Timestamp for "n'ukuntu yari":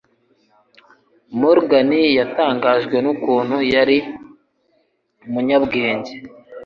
3.01-3.97